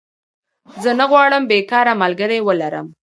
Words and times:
زه 0.83 0.91
نه 0.99 1.05
غواړم 1.11 1.43
بيکاره 1.51 1.93
ملګری 2.01 2.39
ولرم 2.43 2.87